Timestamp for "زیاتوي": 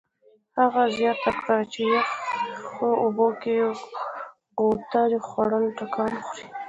6.33-6.47